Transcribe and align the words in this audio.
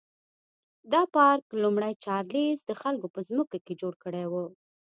دا 0.91 1.01
پارک 1.15 1.43
لومړي 1.63 1.93
چارلېز 2.03 2.57
د 2.65 2.71
خلکو 2.81 3.07
په 3.15 3.19
ځمکو 3.27 3.57
کې 3.65 3.73
جوړ 3.81 3.93
کړی 4.03 4.25
و. 4.31 4.33